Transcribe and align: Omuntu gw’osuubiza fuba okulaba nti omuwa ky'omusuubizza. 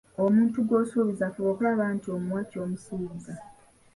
Omuntu 0.23 0.57
gw’osuubiza 0.67 1.25
fuba 1.33 1.49
okulaba 1.53 1.83
nti 1.95 2.07
omuwa 2.15 2.41
ky'omusuubizza. 2.49 3.33